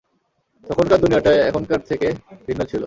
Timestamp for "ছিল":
2.63-2.79